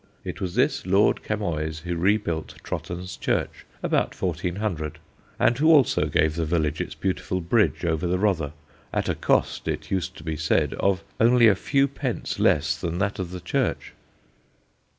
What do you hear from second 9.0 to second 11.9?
a cost, it used to be said, of only a few